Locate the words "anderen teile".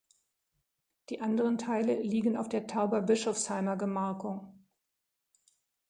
1.21-2.01